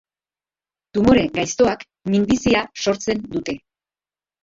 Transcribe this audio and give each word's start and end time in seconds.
Tumore 0.99 1.27
gaiztoak 1.35 1.87
minbizia 2.15 2.67
sortzen 2.89 3.25
dute. 3.39 3.61